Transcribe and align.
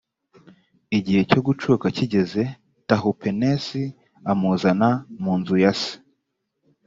igihe 0.97 1.21
cyo 1.29 1.39
gucuka 1.47 1.85
kigeze 1.97 2.41
tahupenesi 2.87 3.81
amuzana 4.31 4.89
mu 5.23 5.33
nzuyase. 5.39 5.93